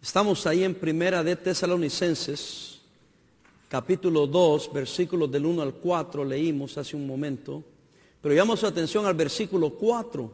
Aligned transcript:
Estamos 0.00 0.46
ahí 0.46 0.62
en 0.62 0.76
Primera 0.76 1.24
de 1.24 1.34
Tesalonicenses, 1.34 2.78
capítulo 3.68 4.28
2, 4.28 4.72
versículos 4.72 5.28
del 5.30 5.44
1 5.44 5.60
al 5.60 5.74
4, 5.74 6.24
leímos 6.24 6.78
hace 6.78 6.94
un 6.94 7.04
momento. 7.04 7.64
Pero 8.22 8.32
llamamos 8.32 8.62
atención 8.62 9.06
al 9.06 9.14
versículo 9.14 9.70
4. 9.70 10.30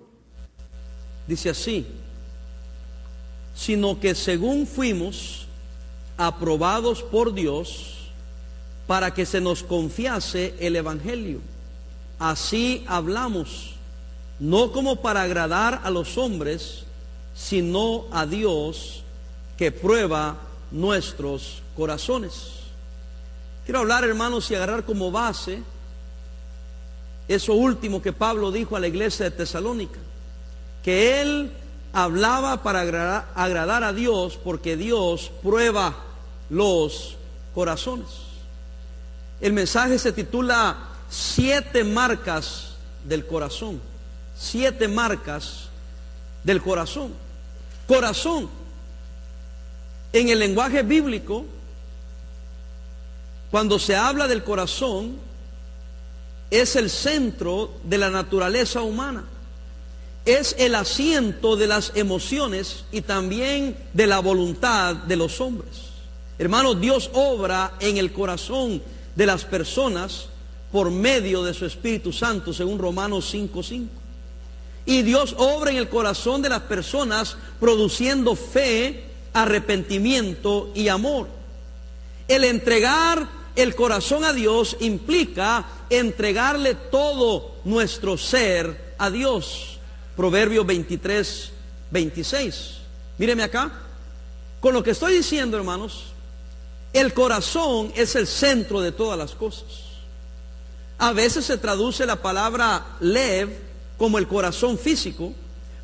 Dice 1.27 1.49
así, 1.49 1.87
sino 3.55 3.99
que 3.99 4.15
según 4.15 4.67
fuimos 4.67 5.47
aprobados 6.19 7.03
por 7.03 7.33
Dios 7.33 8.11
para 8.87 9.15
que 9.15 9.25
se 9.25 9.41
nos 9.41 9.63
confiase 9.63 10.55
el 10.61 10.77
Evangelio. 10.77 11.41
Así 12.19 12.85
hablamos, 12.87 13.77
no 14.39 14.73
como 14.73 15.01
para 15.01 15.23
agradar 15.23 15.81
a 15.85 15.91
los 15.91 16.19
hombres, 16.19 16.85
sino 17.35 18.05
a 18.13 18.27
Dios 18.27 19.04
que 19.57 19.73
prueba 19.73 20.37
nuestros 20.71 21.63
corazones. 21.77 22.61
Quiero 23.65 23.81
hablar, 23.81 24.05
hermanos, 24.05 24.51
y 24.51 24.55
agarrar 24.55 24.85
como 24.85 25.11
base 25.11 25.63
eso 27.29 27.55
último 27.55 28.03
que 28.03 28.13
Pablo 28.13 28.53
dijo 28.53 28.77
a 28.77 28.81
la 28.81 28.89
iglesia 28.89 29.25
de 29.25 29.31
Tesalónica, 29.31 29.99
que 30.83 31.23
él 31.23 31.51
hablaba 31.93 32.63
para 32.63 32.81
agradar, 33.35 33.85
a 33.85 33.93
Dios 33.93 34.39
porque 34.43 34.77
Dios 34.77 35.31
prueba 35.43 35.95
los 36.51 37.17
corazones. 37.55 38.09
El 39.41 39.53
mensaje 39.53 39.99
se 39.99 40.13
titula 40.13 40.77
Siete 41.09 41.85
marcas 41.85 42.75
del 43.05 43.27
corazón. 43.27 43.81
Siete 44.37 44.89
marcas 44.89 45.69
del 46.43 46.61
corazón. 46.61 47.13
Corazón 47.87 48.49
en 50.15 50.29
el 50.29 50.39
lenguaje 50.39 50.83
bíblico, 50.83 51.45
cuando 53.51 53.81
se 53.81 53.97
habla 53.97 54.29
del 54.29 54.45
corazón, 54.45 55.17
es 56.51 56.77
el 56.77 56.89
centro 56.89 57.73
de 57.83 57.99
la 57.99 58.11
naturaleza 58.11 58.81
humana. 58.83 59.25
Es 60.25 60.55
el 60.59 60.77
asiento 60.77 61.57
de 61.57 61.67
las 61.67 61.93
emociones 61.97 62.85
y 62.93 63.01
también 63.03 63.77
de 63.93 64.07
la 64.07 64.21
voluntad 64.21 64.95
de 64.95 65.17
los 65.17 65.41
hombres. 65.41 65.91
Hermanos, 66.39 66.81
Dios 66.81 67.11
obra 67.13 67.75
en 67.81 67.99
el 67.99 68.13
corazón 68.13 68.81
de 69.17 69.27
las 69.27 69.45
personas 69.45 70.27
por 70.71 70.93
medio 70.93 71.43
de 71.43 71.55
su 71.55 71.67
Espíritu 71.67 72.13
Santo, 72.13 72.53
según 72.53 72.79
Romanos 72.79 73.35
5.5. 73.35 73.87
Y 74.87 75.03
Dios 75.03 75.35
obra 75.39 75.73
en 75.73 75.79
el 75.79 75.89
corazón 75.89 76.41
de 76.41 76.51
las 76.51 76.63
personas 76.63 77.37
produciendo 77.59 78.37
fe, 78.37 79.14
arrepentimiento 79.35 80.71
y 80.75 80.89
amor. 80.89 81.29
El 82.27 82.45
entregar 82.45 83.29
el 83.57 83.75
corazón 83.75 84.25
a 84.25 84.33
Dios 84.33 84.77
implica 84.81 85.67
entregarle 85.91 86.75
todo 86.75 87.53
nuestro 87.65 88.17
ser 88.17 88.95
a 88.99 89.11
Dios. 89.11 89.79
Proverbio 90.17 90.65
23, 90.65 91.51
26. 91.91 92.79
Míreme 93.19 93.43
acá. 93.43 93.71
Con 94.61 94.73
lo 94.73 94.83
que 94.83 94.93
estoy 94.93 95.15
diciendo, 95.15 95.57
hermanos, 95.57 96.07
el 96.93 97.13
corazón 97.13 97.93
es 97.95 98.17
el 98.17 98.27
centro 98.27 98.81
de 98.81 98.93
todas 98.93 99.19
las 99.19 99.33
cosas. 99.33 99.85
A 100.99 101.13
veces 101.13 101.45
se 101.45 101.59
traduce 101.59 102.07
la 102.07 102.17
palabra 102.17 102.97
lev 103.01 103.51
como 103.99 104.19
el 104.19 104.27
corazón 104.27 104.79
físico, 104.79 105.33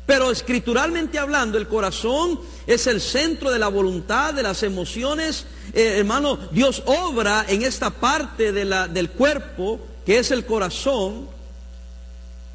pero 0.05 0.31
escrituralmente 0.31 1.19
hablando, 1.19 1.57
el 1.57 1.67
corazón 1.67 2.39
es 2.67 2.87
el 2.87 2.99
centro 2.99 3.51
de 3.51 3.59
la 3.59 3.67
voluntad, 3.67 4.33
de 4.33 4.43
las 4.43 4.63
emociones. 4.63 5.45
Eh, 5.73 5.95
hermano, 5.99 6.37
Dios 6.51 6.83
obra 6.85 7.45
en 7.47 7.61
esta 7.61 7.89
parte 7.89 8.51
del 8.51 9.09
cuerpo, 9.11 9.79
que 10.05 10.19
es 10.19 10.31
el 10.31 10.45
corazón, 10.45 11.27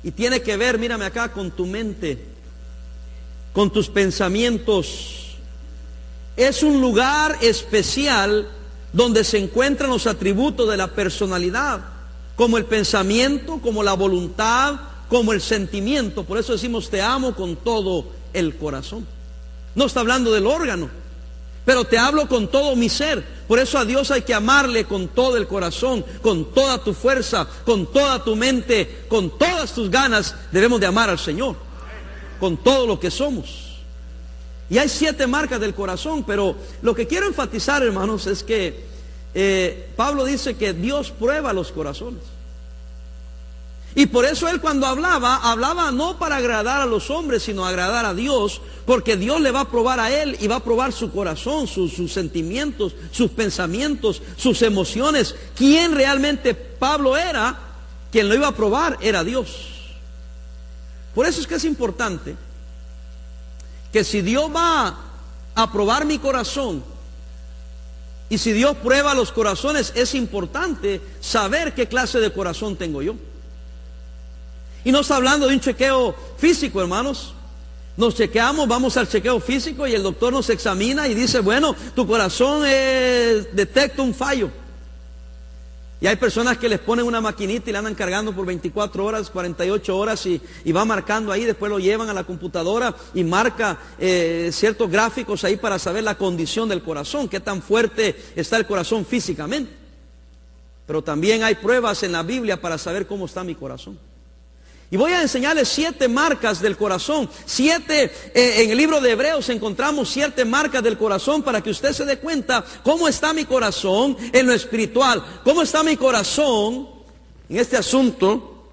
y 0.03 0.11
tiene 0.11 0.43
que 0.43 0.57
ver, 0.57 0.79
mírame 0.79 1.05
acá, 1.05 1.33
con 1.33 1.51
tu 1.51 1.67
mente, 1.67 2.25
con 3.53 3.73
tus 3.73 3.89
pensamientos. 3.89 5.37
Es 6.37 6.63
un 6.63 6.81
lugar 6.81 7.39
especial 7.41 8.49
donde 8.93 9.25
se 9.25 9.39
encuentran 9.39 9.91
los 9.91 10.07
atributos 10.07 10.69
de 10.69 10.77
la 10.77 10.89
personalidad, 10.89 11.81
como 12.34 12.59
el 12.59 12.67
pensamiento, 12.67 13.59
como 13.63 13.83
la 13.83 13.95
voluntad, 13.95 14.75
como 15.09 15.33
el 15.33 15.41
sentimiento. 15.41 16.25
Por 16.25 16.39
eso 16.39 16.53
decimos 16.53 16.91
te 16.91 17.03
amo 17.03 17.34
con 17.34 17.56
todo 17.56 18.06
el 18.33 18.56
corazón. 18.56 19.06
No 19.75 19.84
está 19.84 20.00
hablando 20.00 20.33
del 20.33 20.47
órgano, 20.47 20.89
pero 21.65 21.84
te 21.84 21.99
hablo 21.99 22.28
con 22.28 22.49
todo 22.49 22.77
mi 22.77 22.89
ser. 22.89 23.25
Por 23.47 23.59
eso 23.59 23.78
a 23.78 23.84
Dios 23.84 24.11
hay 24.11 24.22
que 24.22 24.34
amarle 24.34 24.84
con 24.84 25.09
todo 25.09 25.37
el 25.37 25.47
corazón, 25.47 26.05
con 26.22 26.53
toda 26.53 26.78
tu 26.83 26.95
fuerza, 26.95 27.47
con 27.65 27.93
toda 27.93 28.22
tu 28.25 28.37
mente, 28.37 29.05
con 29.09 29.37
todas 29.39 29.75
tus 29.75 29.91
ganas. 29.91 30.34
Debemos 30.53 30.81
de 30.81 30.87
amar 30.87 31.11
al 31.11 31.19
Señor, 31.19 31.56
con 32.41 32.56
todo 32.56 32.87
lo 32.87 32.99
que 32.99 33.11
somos. 33.11 33.66
Y 34.69 34.78
hay 34.78 34.89
siete 34.89 35.27
marcas 35.27 35.61
del 35.61 35.75
corazón, 35.75 36.25
pero 36.25 36.56
lo 36.83 36.95
que 36.95 37.06
quiero 37.06 37.27
enfatizar, 37.27 37.83
hermanos, 37.83 38.27
es 38.27 38.43
que 38.43 38.84
eh, 39.34 39.91
Pablo 39.97 40.25
dice 40.25 40.56
que 40.56 40.72
Dios 40.72 41.11
prueba 41.11 41.53
los 41.53 41.71
corazones. 41.71 42.22
Y 43.99 44.05
por 44.05 44.27
eso 44.27 44.47
él 44.51 44.61
cuando 44.61 44.87
hablaba, 44.87 45.37
hablaba 45.37 45.91
no 45.91 46.19
para 46.19 46.37
agradar 46.37 46.83
a 46.83 46.87
los 46.87 47.09
hombres, 47.09 47.45
sino 47.45 47.65
agradar 47.65 48.05
a 48.05 48.12
Dios, 48.12 48.61
porque 48.84 49.17
Dios 49.17 49.41
le 49.41 49.51
va 49.51 49.61
a 49.61 49.71
probar 49.71 50.01
a 50.01 50.12
él 50.12 50.37
y 50.39 50.49
va 50.49 50.57
a 50.57 50.62
probar 50.62 50.93
su 50.93 51.11
corazón, 51.11 51.67
sus, 51.67 51.95
sentimientos, 52.12 52.95
sus 53.11 53.31
pensamientos, 53.31 54.21
sus 54.37 54.61
emociones. 54.61 55.34
¿Quién 55.57 55.95
realmente 55.95 56.53
Pablo 56.55 57.17
era? 57.17 57.59
Quien 58.12 58.29
lo 58.29 58.34
iba 58.34 58.49
a 58.49 58.55
probar 58.55 58.99
era 59.01 59.25
Dios. 59.25 59.71
Por 61.15 61.25
eso 61.25 61.41
es 61.41 61.47
que 61.47 61.55
es 61.55 61.65
importante 61.65 62.37
que 63.95 64.05
si 64.05 64.21
Dios 64.21 64.55
va 64.55 64.95
a 65.55 65.73
probar 65.73 66.05
mi 66.05 66.19
corazón, 66.19 66.84
y 68.28 68.37
si 68.37 68.53
Dios 68.53 68.77
prueba 68.77 69.15
los 69.15 69.33
corazones, 69.33 69.95
es 69.97 70.15
importante 70.15 71.01
saber 71.21 71.73
qué 71.75 71.89
clase 71.89 72.21
de 72.21 72.31
corazón 72.31 72.77
tengo 72.77 73.01
yo. 73.01 73.15
Y 74.87 74.93
no 74.93 75.01
está 75.01 75.17
hablando 75.17 75.49
de 75.49 75.55
un 75.55 75.59
chequeo 75.59 76.15
físico, 76.39 76.81
hermanos. 76.81 77.35
Nos 77.97 78.15
chequeamos, 78.15 78.69
vamos 78.69 78.97
al 78.97 79.09
chequeo 79.09 79.41
físico 79.41 79.85
y 79.85 79.95
el 79.95 80.03
doctor 80.05 80.33
nos 80.33 80.49
examina 80.49 81.09
y 81.09 81.15
dice, 81.15 81.41
bueno, 81.41 81.75
tu 81.97 82.07
corazón 82.07 82.63
detecta 82.63 84.01
un 84.01 84.15
fallo. 84.15 84.49
Y 86.01 86.07
hay 86.07 86.15
personas 86.15 86.59
que 86.59 86.69
les 86.69 86.79
ponen 86.79 87.05
una 87.05 87.21
maquinita 87.21 87.69
y 87.69 87.73
la 87.73 87.81
andan 87.81 87.97
cargando 87.97 88.33
por 88.33 88.47
24 88.47 89.05
horas, 89.05 89.29
48 89.29 89.99
horas 89.99 90.25
y, 90.25 90.41
va 90.71 90.85
marcando 90.85 91.33
ahí, 91.33 91.45
después 91.45 91.69
lo 91.69 91.81
llevan 91.81 92.09
a 92.09 92.15
la 92.15 92.23
computadora 92.23 92.95
y 93.13 93.25
marca 93.25 93.81
eh, 93.99 94.51
ciertos 94.53 94.89
gráficos 94.89 95.43
ahí 95.43 95.57
para 95.57 95.81
saber 95.81 96.05
la 96.05 96.15
condición 96.15 96.69
del 96.69 96.85
corazón, 96.85 97.29
qué 97.29 97.41
tan 97.41 97.61
fuerte 97.61 98.15
está 98.37 98.57
el 98.57 98.69
corazón 98.69 99.05
físicamente. 99.05 99.73
Pero 100.87 101.03
también 101.03 101.43
hay 101.43 101.57
pruebas 101.57 102.05
en 102.05 102.13
la 102.13 102.23
Biblia 102.23 102.61
para 102.61 102.79
saber 102.79 103.09
cómo 103.09 103.27
está 103.27 103.43
mi 103.43 103.57
corazón. 103.57 103.99
Y 104.91 104.97
voy 104.97 105.13
a 105.13 105.23
enseñarles 105.23 105.69
siete 105.69 106.07
marcas 106.07 106.61
del 106.61 106.77
corazón. 106.77 107.29
Siete, 107.45 108.13
eh, 108.35 108.63
en 108.63 108.71
el 108.71 108.79
libro 108.79 109.01
de 109.01 109.11
Hebreos 109.11 109.49
encontramos 109.49 110.09
siete 110.09 110.45
marcas 110.45 110.83
del 110.83 110.97
corazón 110.97 111.43
para 111.43 111.61
que 111.61 111.71
usted 111.71 111.93
se 111.93 112.05
dé 112.05 112.19
cuenta 112.19 112.65
cómo 112.85 113.09
está 113.09 113.33
mi 113.33 113.45
corazón 113.45 114.17
en 114.33 114.47
lo 114.47 114.53
espiritual. 114.53 115.25
Cómo 115.43 115.63
está 115.63 115.83
mi 115.83 115.97
corazón 115.97 116.89
en 117.49 117.57
este 117.57 117.77
asunto 117.77 118.69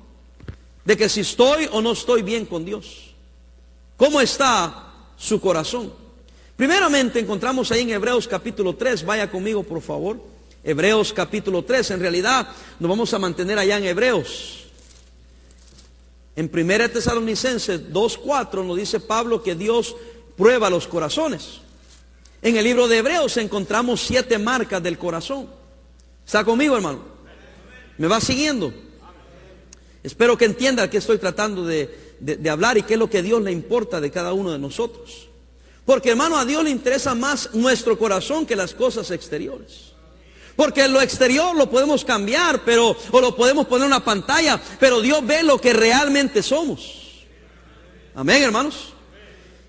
de 0.85 0.95
que 0.95 1.09
si 1.09 1.21
estoy 1.21 1.67
o 1.71 1.81
no 1.81 1.93
estoy 1.93 2.21
bien 2.21 2.45
con 2.45 2.63
Dios. 2.63 3.15
¿Cómo 3.97 4.21
está 4.21 4.93
su 5.17 5.41
corazón? 5.41 5.93
Primeramente 6.55 7.19
encontramos 7.19 7.71
ahí 7.71 7.81
en 7.81 7.89
Hebreos 7.89 8.27
capítulo 8.27 8.75
3. 8.75 9.03
Vaya 9.03 9.31
conmigo 9.31 9.63
por 9.63 9.81
favor. 9.81 10.21
Hebreos 10.63 11.11
capítulo 11.11 11.63
3. 11.63 11.91
En 11.91 11.99
realidad 11.99 12.49
nos 12.79 12.89
vamos 12.89 13.11
a 13.15 13.19
mantener 13.19 13.57
allá 13.57 13.77
en 13.77 13.85
Hebreos. 13.85 14.62
En 16.35 16.49
1 16.51 16.89
Tesalonicenses 16.89 17.91
2.4 17.91 18.65
nos 18.65 18.77
dice 18.77 18.99
Pablo 18.99 19.43
que 19.43 19.55
Dios 19.55 19.95
prueba 20.35 20.69
los 20.69 20.87
corazones. 20.87 21.59
En 22.41 22.57
el 22.57 22.63
libro 22.63 22.87
de 22.87 22.97
Hebreos 22.97 23.37
encontramos 23.37 24.01
siete 24.01 24.37
marcas 24.37 24.81
del 24.81 24.97
corazón. 24.97 25.47
¿Está 26.25 26.43
conmigo, 26.43 26.75
hermano? 26.75 27.03
¿Me 27.97 28.07
va 28.07 28.19
siguiendo? 28.19 28.73
Espero 30.01 30.37
que 30.37 30.45
entienda 30.45 30.89
que 30.89 30.97
estoy 30.97 31.17
tratando 31.19 31.65
de, 31.65 32.15
de 32.19 32.49
hablar 32.49 32.77
y 32.77 32.83
qué 32.83 32.93
es 32.93 32.99
lo 32.99 33.09
que 33.09 33.21
Dios 33.21 33.41
le 33.41 33.51
importa 33.51 34.01
de 34.01 34.11
cada 34.11 34.33
uno 34.33 34.51
de 34.51 34.59
nosotros. 34.59 35.29
Porque, 35.85 36.09
hermano, 36.09 36.37
a 36.37 36.45
Dios 36.45 36.63
le 36.63 36.69
interesa 36.69 37.13
más 37.13 37.53
nuestro 37.53 37.97
corazón 37.97 38.45
que 38.45 38.55
las 38.55 38.73
cosas 38.73 39.11
exteriores. 39.11 39.92
Porque 40.55 40.87
lo 40.87 41.01
exterior 41.01 41.55
lo 41.55 41.69
podemos 41.69 42.05
cambiar, 42.05 42.63
pero 42.63 42.95
o 43.11 43.21
lo 43.21 43.35
podemos 43.35 43.65
poner 43.65 43.85
en 43.85 43.93
una 43.93 44.05
pantalla, 44.05 44.61
pero 44.79 45.01
Dios 45.01 45.25
ve 45.25 45.43
lo 45.43 45.59
que 45.59 45.73
realmente 45.73 46.43
somos. 46.43 47.25
Amén, 48.15 48.43
hermanos. 48.43 48.93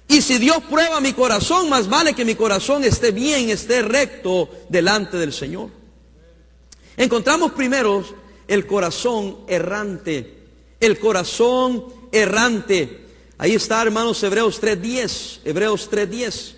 Y 0.09 0.21
si 0.21 0.39
Dios 0.39 0.59
prueba 0.69 1.01
mi 1.01 1.15
corazón, 1.15 1.69
más 1.71 1.89
vale 1.89 2.15
que 2.15 2.25
mi 2.25 2.35
corazón 2.35 2.85
esté 2.85 3.11
bien, 3.11 3.49
esté 3.49 3.83
recto 3.83 4.51
delante 4.69 5.17
del 5.17 5.33
Señor. 5.33 5.71
Encontramos 6.97 7.53
primero 7.53 8.05
el 8.47 8.67
corazón 8.67 9.39
errante. 9.49 10.39
El 10.79 10.99
corazón 10.99 11.87
errante. 12.13 13.07
Ahí 13.39 13.55
está, 13.55 13.83
hermanos, 13.83 14.23
Hebreos 14.23 14.61
3.10. 14.61 15.41
Hebreos 15.45 15.91
3.10. 15.91 16.55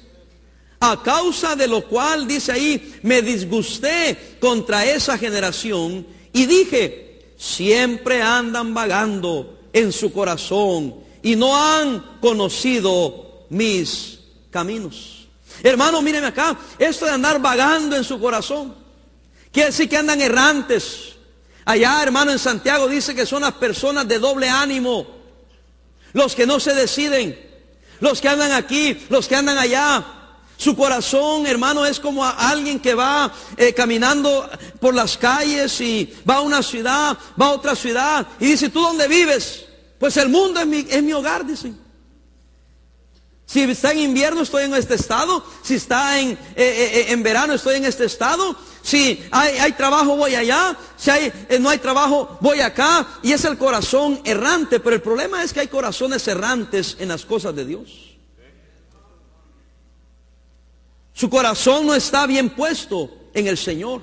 A 0.81 1.03
causa 1.03 1.57
de 1.57 1.67
lo 1.67 1.87
cual, 1.87 2.29
dice 2.29 2.53
ahí, 2.53 2.99
me 3.03 3.23
disgusté 3.23 4.37
contra 4.41 4.85
esa 4.85 5.17
generación 5.17 6.07
y 6.33 6.47
dije, 6.47 7.33
siempre 7.39 8.21
andan 8.23 8.75
vagando 8.75 9.59
en 9.73 9.93
su 9.93 10.13
corazón 10.13 10.97
y 11.23 11.35
no 11.35 11.57
han 11.57 12.19
conocido 12.21 13.47
mis 13.49 14.19
caminos. 14.51 15.29
Hermano, 15.63 16.03
mírenme 16.03 16.29
acá, 16.29 16.59
esto 16.79 17.07
de 17.07 17.13
andar 17.13 17.41
vagando 17.41 17.97
en 17.97 18.05
su 18.05 18.21
corazón, 18.21 18.75
quiere 19.51 19.71
decir 19.71 19.89
que 19.89 19.97
andan 19.97 20.21
errantes. 20.21 21.15
Allá, 21.65 22.03
hermano, 22.03 22.33
en 22.33 22.39
Santiago 22.39 22.87
dice 22.87 23.15
que 23.15 23.27
son 23.27 23.43
las 23.43 23.55
personas 23.55 24.07
de 24.07 24.19
doble 24.19 24.49
ánimo, 24.49 25.07
los 26.13 26.35
que 26.35 26.47
no 26.47 26.61
se 26.61 26.75
deciden, 26.75 27.39
los 28.01 28.21
que 28.21 28.29
andan 28.29 28.53
aquí, 28.53 29.07
los 29.09 29.27
que 29.27 29.37
andan 29.37 29.59
allá, 29.59 30.05
su 30.57 30.75
corazón, 30.75 31.47
hermano, 31.47 31.85
es 31.85 32.01
como 32.01 32.25
alguien 32.25 32.81
que 32.81 32.95
va 32.95 33.33
eh, 33.57 33.75
caminando 33.75 34.49
por 34.81 34.95
las 34.95 35.17
calles 35.19 35.81
y 35.81 36.13
va 36.29 36.37
a 36.37 36.41
una 36.41 36.63
ciudad, 36.63 37.17
va 37.41 37.47
a 37.47 37.51
otra 37.51 37.77
ciudad 37.77 38.27
y 38.41 38.47
dice, 38.47 38.71
¿tú 38.71 38.81
dónde 38.81 39.07
vives? 39.07 39.67
Pues 39.99 40.17
el 40.17 40.29
mundo 40.29 40.61
es 40.61 40.67
mi, 40.67 40.87
es 40.89 41.03
mi 41.03 41.13
hogar, 41.13 41.45
dice. 41.45 41.73
Si 43.45 43.61
está 43.63 43.93
en 43.93 44.01
invierno 44.01 44.43
estoy 44.43 44.65
en 44.65 44.75
este 44.75 44.95
estado, 44.95 45.45
si 45.63 45.75
está 45.77 46.19
en, 46.19 46.31
eh, 46.33 46.39
eh, 46.57 47.07
en 47.11 47.23
verano 47.23 47.55
estoy 47.55 47.77
en 47.77 47.85
este 47.85 48.07
estado, 48.07 48.57
si 48.83 49.23
hay, 49.31 49.59
hay 49.59 49.73
trabajo 49.73 50.17
voy 50.17 50.35
allá, 50.35 50.77
si 50.97 51.11
no 51.61 51.69
hay 51.69 51.79
trabajo 51.79 52.39
voy 52.41 52.61
acá 52.61 53.07
y 53.23 53.33
es 53.33 53.45
el 53.45 53.57
corazón 53.59 54.21
errante, 54.25 54.81
pero 54.81 54.97
el 54.97 55.03
problema 55.03 55.45
es 55.45 55.53
que 55.53 55.61
hay 55.61 55.69
corazones 55.69 56.27
errantes 56.27 56.97
en 56.99 57.09
las 57.09 57.25
cosas 57.25 57.55
de 57.55 57.67
Dios. 57.67 58.06
Su 61.17 61.31
corazón 61.31 61.87
no 61.87 61.95
está 61.95 62.27
bien 62.27 62.51
puesto 62.51 63.11
en 63.33 63.47
el 63.47 63.57
Señor. 63.57 64.03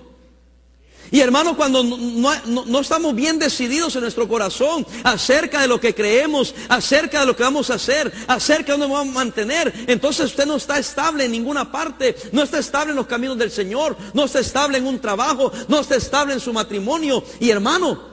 Y 1.11 1.19
hermano, 1.19 1.55
cuando 1.55 1.83
no, 1.83 2.79
estamos 2.79 3.13
bien 3.13 3.37
decididos 3.37 3.95
en 3.95 4.01
nuestro 4.01 4.27
corazón 4.27 4.83
acerca 5.03 5.61
de 5.61 5.67
lo 5.67 5.79
que 5.79 5.93
creemos, 5.93 6.55
acerca 6.69 7.19
de 7.19 7.27
lo 7.27 7.35
que 7.35 7.43
vamos 7.43 7.69
a 7.69 7.75
hacer, 7.75 8.11
acerca 8.25 8.73
de 8.73 8.79
dónde 8.79 8.95
vamos 8.95 9.15
a 9.15 9.19
mantener, 9.19 9.71
entonces 9.85 10.25
usted 10.25 10.47
no 10.47 10.55
está 10.55 10.79
estable 10.79 11.25
en 11.25 11.33
ninguna 11.33 11.71
parte, 11.71 12.15
no 12.31 12.41
está 12.41 12.57
estable 12.57 12.93
en 12.93 12.95
los 12.95 13.05
caminos 13.05 13.37
del 13.37 13.51
Señor, 13.51 13.95
no 14.15 14.25
está 14.25 14.39
estable 14.39 14.79
en 14.79 14.87
un 14.87 14.99
trabajo, 14.99 15.51
no 15.67 15.81
está 15.81 15.95
estable 15.97 16.33
en 16.33 16.39
su 16.39 16.51
matrimonio. 16.51 17.23
Y 17.39 17.51
hermano, 17.51 18.09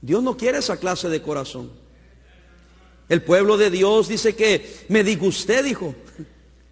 Dios 0.00 0.20
no 0.20 0.36
quiere 0.36 0.58
esa 0.58 0.78
clase 0.78 1.08
de 1.08 1.22
corazón. 1.22 1.70
El 3.08 3.22
pueblo 3.22 3.56
de 3.56 3.70
Dios 3.70 4.08
dice 4.08 4.34
que 4.34 4.84
me 4.88 5.04
disgusté, 5.04 5.62
dijo. 5.62 5.94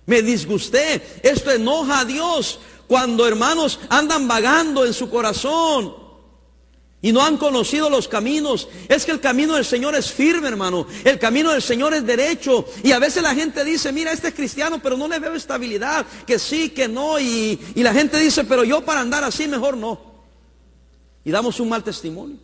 Me 0.06 0.22
disgusté. 0.22 1.20
Esto 1.22 1.50
enoja 1.50 2.00
a 2.00 2.04
Dios 2.04 2.60
cuando 2.86 3.26
hermanos 3.26 3.80
andan 3.88 4.28
vagando 4.28 4.84
en 4.86 4.94
su 4.94 5.10
corazón 5.10 6.06
y 7.02 7.12
no 7.12 7.24
han 7.24 7.36
conocido 7.36 7.90
los 7.90 8.08
caminos. 8.08 8.68
Es 8.88 9.04
que 9.04 9.12
el 9.12 9.20
camino 9.20 9.54
del 9.54 9.64
Señor 9.64 9.94
es 9.94 10.10
firme, 10.10 10.48
hermano. 10.48 10.86
El 11.04 11.18
camino 11.18 11.52
del 11.52 11.62
Señor 11.62 11.94
es 11.94 12.04
derecho. 12.06 12.66
Y 12.82 12.92
a 12.92 12.98
veces 12.98 13.22
la 13.22 13.34
gente 13.34 13.64
dice, 13.64 13.92
mira, 13.92 14.12
este 14.12 14.28
es 14.28 14.34
cristiano, 14.34 14.80
pero 14.82 14.96
no 14.96 15.06
le 15.06 15.18
veo 15.18 15.34
estabilidad. 15.34 16.06
Que 16.26 16.38
sí, 16.38 16.70
que 16.70 16.88
no. 16.88 17.20
Y, 17.20 17.60
y 17.74 17.82
la 17.82 17.92
gente 17.92 18.18
dice, 18.18 18.44
pero 18.44 18.64
yo 18.64 18.84
para 18.84 19.00
andar 19.00 19.22
así 19.22 19.46
mejor 19.46 19.76
no. 19.76 20.00
Y 21.24 21.30
damos 21.30 21.60
un 21.60 21.68
mal 21.68 21.84
testimonio. 21.84 22.38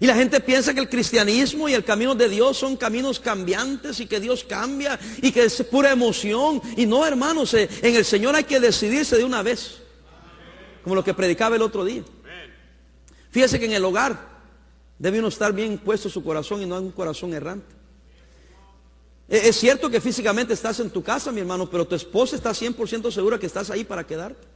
Y 0.00 0.06
la 0.06 0.14
gente 0.14 0.40
piensa 0.40 0.74
que 0.74 0.80
el 0.80 0.88
cristianismo 0.88 1.68
y 1.68 1.74
el 1.74 1.84
camino 1.84 2.14
de 2.14 2.28
Dios 2.28 2.58
son 2.58 2.76
caminos 2.76 3.20
cambiantes 3.20 4.00
y 4.00 4.06
que 4.06 4.18
Dios 4.18 4.44
cambia 4.44 4.98
y 5.22 5.30
que 5.30 5.44
es 5.44 5.62
pura 5.62 5.92
emoción. 5.92 6.60
Y 6.76 6.84
no, 6.84 7.06
hermanos, 7.06 7.54
eh, 7.54 7.68
en 7.80 7.94
el 7.94 8.04
Señor 8.04 8.34
hay 8.34 8.44
que 8.44 8.58
decidirse 8.58 9.16
de 9.16 9.24
una 9.24 9.42
vez. 9.42 9.82
Como 10.82 10.96
lo 10.96 11.04
que 11.04 11.14
predicaba 11.14 11.56
el 11.56 11.62
otro 11.62 11.84
día. 11.84 12.02
Fíjese 13.30 13.58
que 13.58 13.66
en 13.66 13.72
el 13.72 13.84
hogar 13.84 14.34
debe 14.98 15.18
uno 15.18 15.28
estar 15.28 15.52
bien 15.52 15.78
puesto 15.78 16.08
su 16.08 16.22
corazón 16.22 16.62
y 16.62 16.66
no 16.66 16.78
un 16.78 16.90
corazón 16.90 17.32
errante. 17.32 17.74
E, 19.28 19.48
es 19.48 19.56
cierto 19.56 19.88
que 19.88 20.00
físicamente 20.00 20.52
estás 20.52 20.80
en 20.80 20.90
tu 20.90 21.02
casa, 21.02 21.32
mi 21.32 21.40
hermano, 21.40 21.68
pero 21.70 21.86
tu 21.86 21.94
esposa 21.94 22.36
está 22.36 22.50
100% 22.50 23.10
segura 23.10 23.38
que 23.38 23.46
estás 23.46 23.70
ahí 23.70 23.84
para 23.84 24.06
quedarte. 24.06 24.53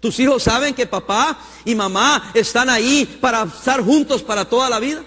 ¿Tus 0.00 0.18
hijos 0.20 0.44
saben 0.44 0.74
que 0.74 0.86
papá 0.86 1.38
y 1.64 1.74
mamá 1.74 2.30
están 2.34 2.70
ahí 2.70 3.04
para 3.20 3.42
estar 3.42 3.82
juntos 3.82 4.22
para 4.22 4.44
toda 4.44 4.70
la 4.70 4.78
vida? 4.78 5.04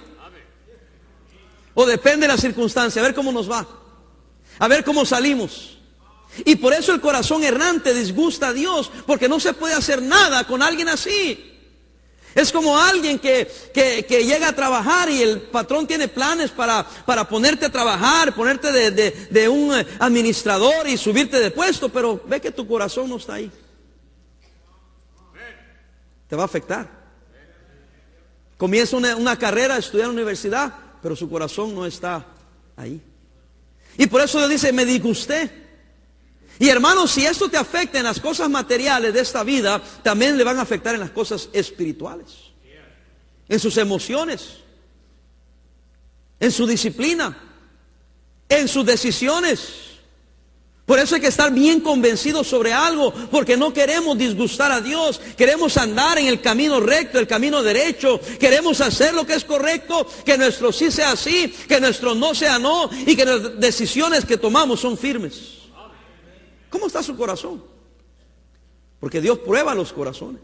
O 1.73 1.85
depende 1.85 2.27
de 2.27 2.33
la 2.33 2.38
circunstancia, 2.38 3.01
a 3.01 3.05
ver 3.05 3.15
cómo 3.15 3.31
nos 3.31 3.49
va, 3.49 3.65
a 4.59 4.67
ver 4.67 4.83
cómo 4.83 5.05
salimos. 5.05 5.77
Y 6.43 6.57
por 6.57 6.73
eso 6.73 6.93
el 6.93 6.99
corazón 6.99 7.43
errante 7.43 7.93
disgusta 7.93 8.49
a 8.49 8.53
Dios, 8.53 8.91
porque 9.05 9.29
no 9.29 9.39
se 9.39 9.53
puede 9.53 9.73
hacer 9.73 10.01
nada 10.01 10.45
con 10.45 10.61
alguien 10.61 10.89
así. 10.89 11.47
Es 12.35 12.51
como 12.51 12.77
alguien 12.77 13.19
que, 13.19 13.49
llega 14.09 14.49
a 14.49 14.55
trabajar 14.55 15.09
y 15.09 15.21
el 15.21 15.41
patrón 15.41 15.87
tiene 15.87 16.09
planes 16.09 16.51
para, 16.51 16.85
para 17.05 17.27
ponerte 17.27 17.65
a 17.65 17.71
trabajar, 17.71 18.33
ponerte 18.35 18.71
de, 18.71 18.91
de 19.29 19.49
un 19.49 19.73
administrador 19.99 20.87
y 20.87 20.97
subirte 20.97 21.39
de 21.39 21.51
puesto, 21.51 21.87
pero 21.87 22.21
ve 22.27 22.41
que 22.41 22.51
tu 22.51 22.67
corazón 22.67 23.09
no 23.09 23.15
está 23.15 23.35
ahí 23.35 23.51
te 26.31 26.38
va 26.38 26.44
a 26.44 26.45
afectar. 26.45 26.89
Comienza 28.56 28.95
una, 28.95 29.38
carrera, 29.38 29.78
estudiar 29.78 30.06
en 30.07 30.16
la 30.16 30.22
universidad, 30.22 30.74
pero 31.01 31.13
su 31.13 31.30
corazón 31.30 31.75
no 31.75 31.86
está 31.86 32.25
ahí. 32.78 33.01
Y 33.98 34.07
por 34.07 34.22
eso 34.22 34.39
le 34.39 34.48
dice, 34.48 34.72
me 34.72 34.86
disgusté. 34.86 35.51
Y 36.57 36.69
hermanos, 36.69 37.12
si 37.12 37.25
esto 37.25 37.50
te 37.50 37.57
afecta 37.57 37.98
en 37.98 38.06
las 38.06 38.22
cosas 38.22 38.50
materiales 38.50 39.13
de 39.13 39.19
esta 39.19 39.44
vida, 39.44 39.81
también 40.04 40.38
le 40.38 40.45
van 40.45 40.57
a 40.57 40.62
afectar 40.62 40.95
en 40.95 41.01
las 41.01 41.10
cosas 41.10 41.50
espirituales. 41.51 42.54
En 43.50 43.60
sus 43.60 43.75
emociones, 43.75 44.60
en 46.39 46.51
su 46.54 46.66
disciplina, 46.66 47.38
en 48.48 48.69
sus 48.69 48.86
decisiones. 48.86 49.90
Por 50.86 51.00
eso 51.00 51.16
hay 51.16 51.22
que 51.22 51.28
estar 51.28 51.54
bien 51.54 51.80
convencidos 51.80 52.48
sobre 52.48 52.73
algo, 52.73 53.14
porque 53.31 53.56
no 53.56 53.71
queremos 53.71 54.18
disgustar 54.18 54.71
a 54.71 54.81
Dios, 54.81 55.21
queremos 55.38 55.78
andar 55.78 56.18
en 56.18 56.28
el 56.28 56.42
camino 56.42 56.80
recto, 56.80 57.19
el 57.19 57.28
camino 57.28 57.64
derecho, 57.64 58.19
queremos 58.40 58.81
hacer 58.81 59.14
lo 59.14 59.26
que 59.26 59.35
es 59.35 59.45
correcto, 59.45 60.06
que 60.26 60.38
nuestro 60.38 60.71
sí 60.71 60.92
sea 60.92 61.16
sí, 61.16 61.54
que 61.68 61.80
nuestro 61.80 62.16
no 62.16 62.33
sea 62.33 62.59
no, 62.59 62.90
y 63.06 63.16
que 63.16 63.26
las 63.26 63.59
decisiones 63.59 64.26
que 64.26 64.38
tomamos 64.38 64.80
son 64.80 64.97
firmes. 64.97 65.59
¿Cómo 66.69 66.88
está 66.88 67.04
su 67.04 67.16
corazón? 67.16 67.64
Porque 69.00 69.21
Dios 69.21 69.40
prueba 69.40 69.76
los 69.76 69.94
corazones. 69.94 70.42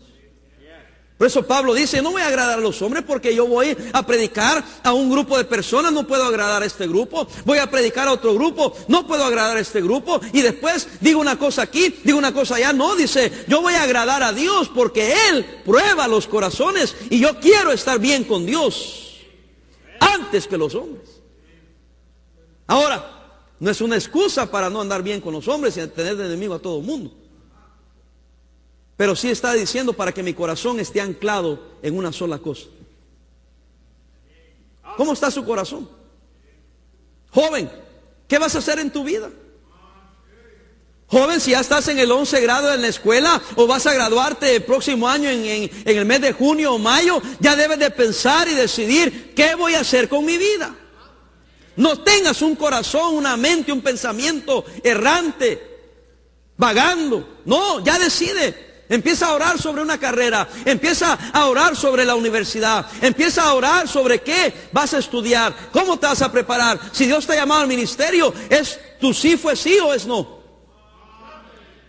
Por 1.18 1.26
eso 1.26 1.48
Pablo 1.48 1.74
dice, 1.74 2.00
no 2.04 2.12
voy 2.12 2.22
a 2.22 2.28
agradar 2.28 2.60
a 2.60 2.62
los 2.62 2.80
hombres 2.84 3.04
porque 3.06 3.34
yo 3.34 3.48
voy 3.48 3.76
a 3.92 4.06
predicar 4.06 4.64
a 4.84 4.94
un 4.94 5.10
grupo 5.10 5.36
de 5.36 5.46
personas, 5.46 5.92
no 5.92 6.06
puedo 6.06 6.24
agradar 6.24 6.62
a 6.62 6.66
este 6.66 6.88
grupo, 6.88 7.28
voy 7.44 7.58
a 7.58 7.72
predicar 7.72 8.08
a 8.08 8.12
otro 8.12 8.36
grupo, 8.36 8.76
no 8.88 9.08
puedo 9.08 9.26
agradar 9.26 9.58
a 9.58 9.60
este 9.60 9.82
grupo, 9.82 10.22
y 10.32 10.42
después 10.42 10.88
digo 11.02 11.20
una 11.20 11.40
cosa 11.40 11.64
aquí, 11.64 11.96
digo 12.04 12.20
una 12.20 12.34
cosa 12.34 12.56
allá, 12.56 12.72
no, 12.72 12.96
dice, 12.96 13.32
yo 13.48 13.62
voy 13.62 13.74
a 13.74 13.82
agradar 13.82 14.22
a 14.22 14.32
Dios 14.32 14.70
porque 14.70 15.16
Él 15.30 15.44
prueba 15.66 16.08
los 16.08 16.28
corazones 16.28 16.96
y 17.10 17.20
yo 17.20 17.40
quiero 17.40 17.72
estar 17.72 17.98
bien 17.98 18.24
con 18.24 18.46
Dios 18.46 19.18
antes 20.00 20.46
que 20.46 20.58
los 20.58 20.76
hombres. 20.76 21.10
Ahora, 22.68 23.18
no 23.60 23.72
es 23.72 23.82
una 23.82 23.96
excusa 23.96 24.52
para 24.52 24.70
no 24.70 24.82
andar 24.82 25.02
bien 25.02 25.22
con 25.22 25.34
los 25.34 25.48
hombres 25.48 25.78
y 25.78 25.88
tener 25.88 26.16
de 26.16 26.28
enemigo 26.28 26.54
a 26.54 26.60
todo 26.60 26.78
el 26.80 26.86
mundo. 26.86 27.12
Pero 28.98 29.16
sí 29.16 29.30
está 29.30 29.54
diciendo 29.54 29.94
para 29.94 30.12
que 30.12 30.24
mi 30.24 30.34
corazón 30.34 30.80
esté 30.80 31.00
anclado 31.00 31.78
en 31.84 31.96
una 31.96 32.12
sola 32.12 32.40
cosa. 32.40 32.66
¿Cómo 34.98 35.14
está 35.14 35.30
su 35.30 35.46
corazón? 35.46 35.88
Joven, 37.30 37.70
¿qué 38.28 38.40
vas 38.40 38.56
a 38.56 38.58
hacer 38.58 38.80
en 38.80 38.92
tu 38.92 39.04
vida? 39.04 39.30
Joven, 41.10 41.40
si 41.40 41.52
ya 41.52 41.60
estás 41.60 41.88
en 41.88 42.00
el 42.00 42.12
11 42.12 42.42
grado 42.42 42.74
en 42.74 42.82
la 42.82 42.88
escuela 42.88 43.42
o 43.56 43.68
vas 43.68 43.86
a 43.86 43.94
graduarte 43.94 44.56
el 44.56 44.64
próximo 44.64 45.08
año 45.08 45.30
en, 45.30 45.46
en, 45.46 45.70
el 45.86 46.06
mes 46.06 46.20
de 46.20 46.34
junio 46.34 46.74
o 46.74 46.80
mayo, 46.80 47.22
ya 47.40 47.56
debes 47.56 47.80
de 47.80 47.92
pensar 47.92 48.48
y 48.48 48.56
decidir 48.56 49.34
qué 49.36 49.56
voy 49.56 49.76
a 49.76 49.82
hacer 49.82 50.10
con 50.10 50.26
mi 50.26 50.38
vida. 50.38 50.76
No 51.78 52.02
tengas 52.02 52.42
un 52.42 52.56
corazón, 52.56 53.16
una 53.16 53.38
mente, 53.38 53.72
un 53.72 53.82
pensamiento 53.82 54.66
errante, 54.84 55.78
vagando. 56.58 57.42
No, 57.46 57.86
ya 57.86 58.00
decide. 58.00 58.67
Empieza 58.90 59.28
a 59.28 59.34
orar 59.34 59.60
sobre 59.60 59.82
una 59.82 60.00
carrera, 60.00 60.48
empieza 60.64 61.14
a 61.14 61.46
orar 61.48 61.76
sobre 61.76 62.06
la 62.06 62.16
universidad, 62.16 62.86
empieza 63.02 63.44
a 63.44 63.54
orar 63.54 63.88
sobre 63.88 64.22
qué 64.22 64.54
vas 64.72 64.94
a 64.94 65.00
estudiar, 65.00 65.54
cómo 65.72 66.00
te 66.00 66.08
vas 66.08 66.22
a 66.22 66.32
preparar. 66.32 66.80
Si 66.94 67.06
Dios 67.06 67.28
te 67.28 67.34
ha 67.34 67.38
llamado 67.38 67.62
al 67.62 67.68
ministerio, 67.68 68.34
es 68.50 68.80
tu 69.00 69.14
sí 69.14 69.36
fue 69.36 69.56
sí 69.58 69.78
o 69.80 69.94
es 69.94 70.06
no. 70.06 70.38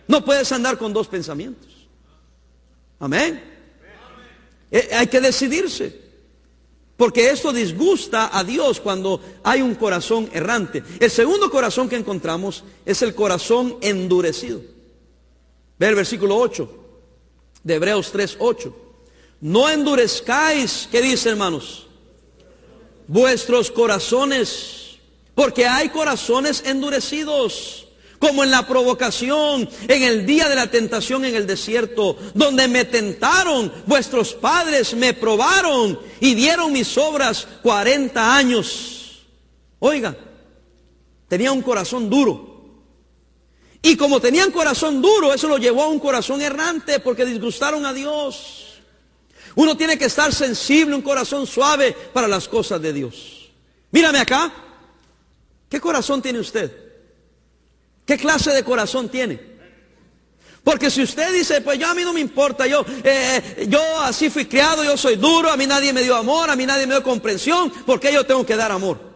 No 0.07 0.25
puedes 0.25 0.51
andar 0.51 0.77
con 0.77 0.91
dos 0.91 1.07
pensamientos. 1.07 1.87
Amén. 2.99 3.41
Eh, 4.71 4.89
hay 4.91 5.07
que 5.07 5.21
decidirse. 5.21 6.09
Porque 6.97 7.29
esto 7.29 7.53
disgusta 7.53 8.37
a 8.37 8.43
Dios 8.43 8.81
cuando 8.81 9.21
hay 9.43 9.61
un 9.61 9.75
corazón 9.75 10.29
errante. 10.33 10.83
El 10.99 11.09
segundo 11.09 11.49
corazón 11.49 11.87
que 11.87 11.95
encontramos 11.95 12.65
es 12.85 13.01
el 13.01 13.15
corazón 13.15 13.77
endurecido. 13.79 14.59
Ve 15.77 15.87
el 15.87 15.95
versículo 15.95 16.35
8 16.35 16.78
de 17.63 17.75
Hebreos 17.75 18.11
3:8. 18.11 18.73
No 19.41 19.69
endurezcáis, 19.69 20.87
¿qué 20.91 21.01
dice 21.01 21.29
hermanos? 21.29 21.87
Vuestros 23.07 23.71
corazones, 23.71 24.97
porque 25.33 25.65
hay 25.65 25.89
corazones 25.89 26.63
endurecidos, 26.65 27.87
como 28.19 28.43
en 28.43 28.51
la 28.51 28.67
provocación, 28.67 29.69
en 29.87 30.03
el 30.03 30.25
día 30.25 30.49
de 30.49 30.55
la 30.55 30.69
tentación 30.69 31.23
en 31.23 31.35
el 31.35 31.47
desierto, 31.47 32.17
donde 32.33 32.67
me 32.67 32.83
tentaron, 32.83 33.71
vuestros 33.85 34.33
padres 34.33 34.93
me 34.93 35.13
probaron 35.13 35.97
y 36.19 36.35
dieron 36.35 36.73
mis 36.73 36.97
obras 36.97 37.47
40 37.63 38.35
años. 38.35 39.25
Oiga, 39.79 40.17
tenía 41.29 41.53
un 41.53 41.61
corazón 41.61 42.09
duro. 42.09 42.48
Y 43.81 43.95
como 43.95 44.19
tenían 44.19 44.51
corazón 44.51 45.01
duro, 45.01 45.33
eso 45.33 45.47
lo 45.47 45.57
llevó 45.57 45.83
a 45.83 45.87
un 45.87 45.99
corazón 45.99 46.41
errante 46.41 46.99
porque 46.99 47.25
disgustaron 47.25 47.85
a 47.85 47.93
Dios. 47.93 48.81
Uno 49.55 49.75
tiene 49.77 49.97
que 49.97 50.05
estar 50.05 50.33
sensible, 50.33 50.95
un 50.95 51.01
corazón 51.01 51.47
suave 51.47 51.95
para 52.13 52.27
las 52.27 52.47
cosas 52.47 52.81
de 52.81 52.93
Dios. 52.93 53.49
Mírame 53.91 54.19
acá. 54.19 54.51
¿Qué 55.69 55.79
corazón 55.79 56.21
tiene 56.21 56.39
usted? 56.39 56.71
¿Qué 58.05 58.17
clase 58.17 58.51
de 58.51 58.63
corazón 58.63 59.09
tiene? 59.09 59.49
Porque 60.63 60.89
si 60.89 61.01
usted 61.01 61.31
dice, 61.33 61.61
pues 61.61 61.79
yo 61.79 61.87
a 61.87 61.93
mí 61.93 62.03
no 62.03 62.11
me 62.11 62.19
importa, 62.19 62.67
yo, 62.67 62.85
eh, 63.03 63.65
yo 63.69 63.81
así 64.01 64.29
fui 64.29 64.45
criado, 64.45 64.83
yo 64.83 64.97
soy 64.97 65.15
duro, 65.15 65.49
a 65.49 65.57
mí 65.57 65.65
nadie 65.65 65.93
me 65.93 66.03
dio 66.03 66.15
amor, 66.15 66.49
a 66.49 66.55
mí 66.55 66.65
nadie 66.65 66.85
me 66.85 66.95
dio 66.95 67.03
comprensión, 67.03 67.69
¿por 67.69 67.99
qué 67.99 68.11
yo 68.11 68.25
tengo 68.25 68.45
que 68.45 68.55
dar 68.55 68.71
amor? 68.71 69.08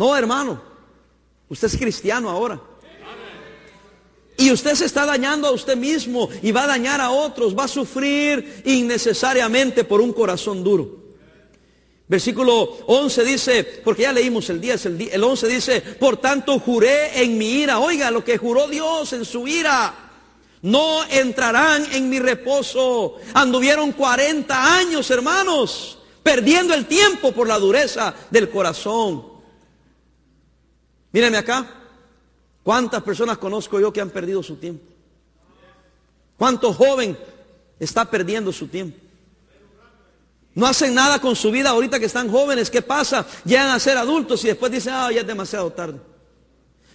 No, 0.00 0.16
hermano. 0.16 0.58
Usted 1.50 1.66
es 1.66 1.76
cristiano 1.76 2.30
ahora. 2.30 2.58
Y 4.38 4.50
usted 4.50 4.74
se 4.74 4.86
está 4.86 5.04
dañando 5.04 5.46
a 5.46 5.50
usted 5.50 5.76
mismo 5.76 6.30
y 6.40 6.52
va 6.52 6.64
a 6.64 6.68
dañar 6.68 7.02
a 7.02 7.10
otros, 7.10 7.54
va 7.54 7.64
a 7.64 7.68
sufrir 7.68 8.62
innecesariamente 8.64 9.84
por 9.84 10.00
un 10.00 10.14
corazón 10.14 10.64
duro. 10.64 10.88
Versículo 12.08 12.78
11 12.86 13.24
dice, 13.24 13.64
porque 13.84 14.04
ya 14.04 14.12
leímos 14.14 14.48
el 14.48 14.58
10, 14.58 14.86
el, 14.86 15.08
el 15.12 15.22
11 15.22 15.48
dice, 15.48 15.82
por 15.82 16.16
tanto 16.16 16.58
juré 16.58 17.22
en 17.22 17.36
mi 17.36 17.60
ira, 17.60 17.78
oiga 17.78 18.10
lo 18.10 18.24
que 18.24 18.38
juró 18.38 18.68
Dios 18.68 19.12
en 19.12 19.26
su 19.26 19.46
ira, 19.46 19.94
no 20.62 21.04
entrarán 21.10 21.86
en 21.92 22.08
mi 22.08 22.18
reposo. 22.20 23.16
Anduvieron 23.34 23.92
40 23.92 24.78
años, 24.78 25.10
hermanos, 25.10 25.98
perdiendo 26.22 26.72
el 26.72 26.86
tiempo 26.86 27.32
por 27.32 27.46
la 27.46 27.58
dureza 27.58 28.14
del 28.30 28.48
corazón. 28.48 29.29
Mírenme 31.12 31.38
acá. 31.38 31.66
¿Cuántas 32.62 33.02
personas 33.02 33.38
conozco 33.38 33.80
yo 33.80 33.92
que 33.92 34.00
han 34.00 34.10
perdido 34.10 34.42
su 34.42 34.56
tiempo? 34.56 34.84
¿Cuánto 36.36 36.72
joven 36.72 37.18
está 37.78 38.04
perdiendo 38.04 38.52
su 38.52 38.68
tiempo? 38.68 38.98
No 40.54 40.66
hacen 40.66 40.94
nada 40.94 41.20
con 41.20 41.36
su 41.36 41.50
vida 41.50 41.70
ahorita 41.70 41.98
que 41.98 42.06
están 42.06 42.30
jóvenes. 42.30 42.70
¿Qué 42.70 42.82
pasa? 42.82 43.26
Llegan 43.44 43.70
a 43.70 43.78
ser 43.78 43.96
adultos 43.96 44.44
y 44.44 44.48
después 44.48 44.72
dicen, 44.72 44.92
ah, 44.94 45.10
ya 45.12 45.20
es 45.20 45.26
demasiado 45.26 45.70
tarde. 45.70 46.00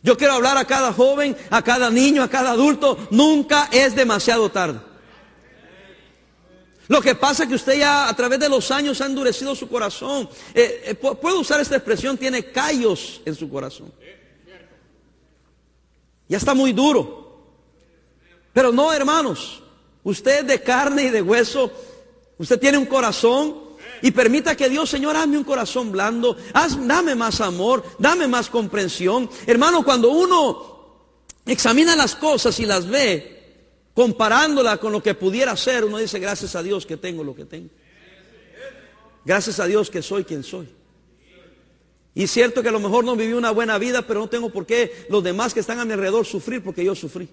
Yo 0.03 0.17
quiero 0.17 0.34
hablar 0.34 0.57
a 0.57 0.65
cada 0.65 0.93
joven, 0.93 1.36
a 1.50 1.63
cada 1.63 1.89
niño, 1.89 2.22
a 2.22 2.29
cada 2.29 2.51
adulto. 2.51 2.98
Nunca 3.12 3.69
es 3.72 3.95
demasiado 3.95 4.50
tarde. 4.51 4.79
Lo 6.88 7.01
que 7.01 7.15
pasa 7.15 7.44
es 7.44 7.50
que 7.50 7.56
usted 7.56 7.80
ya 7.80 8.08
a 8.08 8.15
través 8.15 8.39
de 8.39 8.50
los 8.50 8.70
años 8.72 9.01
ha 9.01 9.08
endurecido 9.08 9.56
su 9.56 9.68
corazón. 9.68 10.30
Eh, 10.54 10.84
eh, 10.86 10.96
puedo 10.96 11.39
usar 11.39 11.60
esta 11.60 11.75
expresión, 11.75 12.18
tiene 12.18 12.51
callos 12.51 13.22
en 13.25 13.36
su 13.36 13.50
corazón. 13.50 13.92
Ya 16.27 16.38
está 16.38 16.54
muy 16.54 16.74
duro. 16.74 17.25
Pero 18.54 18.72
no, 18.72 18.94
hermanos, 18.94 19.62
usted 20.04 20.46
de 20.46 20.62
carne 20.62 21.04
y 21.04 21.10
de 21.10 21.22
hueso, 21.22 21.72
usted 22.38 22.60
tiene 22.60 22.77
un 22.77 22.86
corazón 22.86 23.65
y 24.01 24.12
permita 24.12 24.56
que 24.56 24.70
Dios, 24.70 24.89
Señor, 24.89 25.15
hazme 25.15 25.38
un 25.38 25.44
corazón 25.44 25.92
blando, 25.92 26.38
dame 26.82 27.15
más 27.15 27.42
amor, 27.42 27.84
dame 27.98 28.27
más 28.27 28.50
comprensión. 28.50 29.30
Hermano, 29.46 29.84
cuando 29.84 30.12
uno 30.12 30.75
examina 31.46 31.96
las 31.96 32.15
cosas 32.15 32.60
y 32.60 32.65
las 32.65 32.88
ve, 32.88 33.35
comparándola 33.96 34.78
con 34.78 34.92
lo 34.92 35.02
que 35.02 35.16
pudiera 35.16 35.56
ser, 35.56 35.86
uno 35.86 35.98
dice, 35.98 36.20
gracias 36.20 36.56
a 36.56 36.62
Dios 36.62 36.86
que 36.86 36.98
tengo 36.98 37.24
lo 37.24 37.34
que 37.34 37.46
tengo. 37.46 37.70
Gracias 39.24 39.60
a 39.60 39.66
Dios 39.66 39.90
que 39.90 40.02
soy 40.04 40.25
quien 40.25 40.44
soy. 40.44 40.68
Y 42.14 42.28
cierto 42.28 42.62
que 42.62 42.70
a 42.70 42.72
lo 42.72 42.80
mejor 42.80 43.04
no 43.06 43.16
viví 43.16 43.34
una 43.34 43.52
buena 43.52 43.78
vida, 43.78 44.02
pero 44.04 44.20
no 44.20 44.28
tengo 44.28 44.50
por 44.50 44.66
qué 44.66 45.08
los 45.10 45.24
demás 45.24 45.54
que 45.54 45.62
están 45.62 45.80
a 45.80 45.86
mi 45.86 45.94
alrededor 45.94 46.25
sufrir 46.25 46.62
porque 46.62 46.84
yo 46.84 46.94
sufrí. 46.94 47.28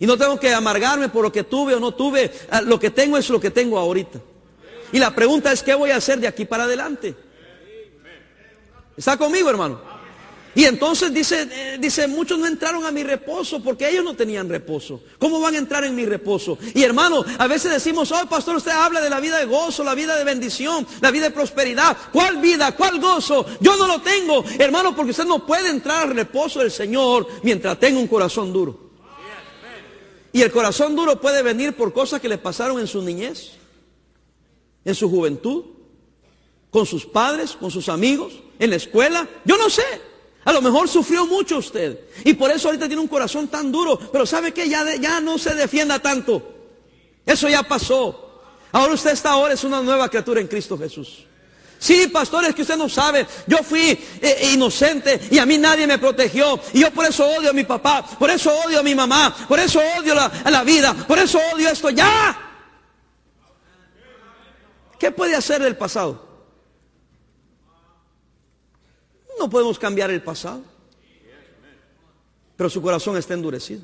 Y 0.00 0.06
no 0.06 0.16
tengo 0.16 0.40
que 0.40 0.52
amargarme 0.52 1.08
por 1.08 1.22
lo 1.22 1.30
que 1.30 1.44
tuve 1.44 1.74
o 1.74 1.80
no 1.80 1.92
tuve. 1.94 2.32
Ah, 2.50 2.62
lo 2.62 2.78
que 2.78 2.90
tengo 2.90 3.18
es 3.18 3.28
lo 3.28 3.40
que 3.40 3.50
tengo 3.50 3.78
ahorita. 3.78 4.20
Y 4.92 4.98
la 4.98 5.14
pregunta 5.14 5.52
es, 5.52 5.62
¿qué 5.62 5.74
voy 5.74 5.90
a 5.90 5.96
hacer 5.96 6.18
de 6.18 6.28
aquí 6.28 6.44
para 6.44 6.64
adelante? 6.64 7.14
¿Está 8.96 9.16
conmigo, 9.16 9.50
hermano? 9.50 9.97
Y 10.54 10.64
entonces 10.64 11.12
dice, 11.12 11.48
eh, 11.50 11.78
dice, 11.78 12.08
muchos 12.08 12.38
no 12.38 12.46
entraron 12.46 12.84
a 12.84 12.90
mi 12.90 13.02
reposo 13.02 13.62
porque 13.62 13.88
ellos 13.88 14.04
no 14.04 14.14
tenían 14.14 14.48
reposo. 14.48 15.02
¿Cómo 15.18 15.40
van 15.40 15.54
a 15.54 15.58
entrar 15.58 15.84
en 15.84 15.94
mi 15.94 16.04
reposo? 16.04 16.58
Y 16.74 16.82
hermano, 16.82 17.24
a 17.38 17.46
veces 17.46 17.70
decimos, 17.70 18.10
oh 18.12 18.28
pastor, 18.28 18.56
usted 18.56 18.72
habla 18.72 19.00
de 19.00 19.10
la 19.10 19.20
vida 19.20 19.38
de 19.38 19.44
gozo, 19.44 19.84
la 19.84 19.94
vida 19.94 20.16
de 20.16 20.24
bendición, 20.24 20.86
la 21.00 21.10
vida 21.10 21.24
de 21.24 21.30
prosperidad. 21.30 21.96
¿Cuál 22.12 22.38
vida? 22.38 22.74
¿Cuál 22.74 22.98
gozo? 23.00 23.46
Yo 23.60 23.76
no 23.76 23.86
lo 23.86 24.00
tengo, 24.00 24.44
hermano, 24.58 24.96
porque 24.96 25.12
usted 25.12 25.26
no 25.26 25.46
puede 25.46 25.68
entrar 25.68 26.08
al 26.08 26.14
reposo 26.14 26.60
del 26.60 26.72
Señor 26.72 27.26
mientras 27.42 27.78
tenga 27.78 28.00
un 28.00 28.08
corazón 28.08 28.52
duro. 28.52 28.88
Y 30.32 30.42
el 30.42 30.50
corazón 30.50 30.94
duro 30.94 31.20
puede 31.20 31.42
venir 31.42 31.74
por 31.74 31.92
cosas 31.92 32.20
que 32.20 32.28
le 32.28 32.38
pasaron 32.38 32.78
en 32.78 32.86
su 32.86 33.02
niñez, 33.02 33.52
en 34.84 34.94
su 34.94 35.08
juventud, 35.08 35.64
con 36.70 36.84
sus 36.84 37.06
padres, 37.06 37.52
con 37.52 37.70
sus 37.70 37.88
amigos, 37.88 38.34
en 38.58 38.70
la 38.70 38.76
escuela. 38.76 39.28
Yo 39.44 39.56
no 39.56 39.70
sé. 39.70 40.07
A 40.44 40.52
lo 40.52 40.62
mejor 40.62 40.88
sufrió 40.88 41.26
mucho 41.26 41.58
usted. 41.58 41.98
Y 42.24 42.34
por 42.34 42.50
eso 42.50 42.68
ahorita 42.68 42.86
tiene 42.86 43.02
un 43.02 43.08
corazón 43.08 43.48
tan 43.48 43.70
duro. 43.70 43.98
Pero 43.98 44.24
¿sabe 44.24 44.52
que 44.52 44.68
Ya, 44.68 44.96
ya 44.96 45.20
no 45.20 45.38
se 45.38 45.54
defienda 45.54 45.98
tanto. 45.98 46.42
Eso 47.26 47.48
ya 47.48 47.62
pasó. 47.62 48.24
Ahora 48.72 48.94
usted 48.94 49.10
está 49.10 49.30
ahora, 49.30 49.54
es 49.54 49.64
una 49.64 49.80
nueva 49.82 50.08
criatura 50.08 50.40
en 50.40 50.46
Cristo 50.46 50.78
Jesús. 50.78 51.24
Sí, 51.78 52.08
pastores, 52.08 52.54
que 52.54 52.62
usted 52.62 52.76
no 52.76 52.88
sabe. 52.88 53.26
Yo 53.46 53.58
fui 53.58 53.98
eh, 54.20 54.50
inocente 54.52 55.20
y 55.30 55.38
a 55.38 55.46
mí 55.46 55.58
nadie 55.58 55.86
me 55.86 55.98
protegió. 55.98 56.58
Y 56.72 56.80
yo 56.80 56.90
por 56.90 57.06
eso 57.06 57.24
odio 57.26 57.50
a 57.50 57.52
mi 57.52 57.64
papá, 57.64 58.04
por 58.18 58.30
eso 58.30 58.52
odio 58.66 58.80
a 58.80 58.82
mi 58.82 58.94
mamá, 58.94 59.34
por 59.46 59.60
eso 59.60 59.80
odio 59.98 60.14
a 60.18 60.50
la 60.50 60.64
vida, 60.64 60.92
por 61.06 61.18
eso 61.18 61.38
odio 61.54 61.68
esto. 61.68 61.90
Ya. 61.90 62.36
¿Qué 64.98 65.12
puede 65.12 65.36
hacer 65.36 65.62
del 65.62 65.76
pasado? 65.76 66.27
No 69.38 69.48
podemos 69.48 69.78
cambiar 69.78 70.10
el 70.10 70.22
pasado. 70.22 70.62
Pero 72.56 72.68
su 72.68 72.82
corazón 72.82 73.16
está 73.16 73.34
endurecido. 73.34 73.82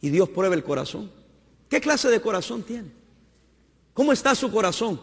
Y 0.00 0.10
Dios 0.10 0.28
prueba 0.28 0.54
el 0.54 0.62
corazón. 0.62 1.10
¿Qué 1.68 1.80
clase 1.80 2.10
de 2.10 2.20
corazón 2.20 2.62
tiene? 2.62 2.90
¿Cómo 3.94 4.12
está 4.12 4.34
su 4.34 4.50
corazón? 4.50 5.00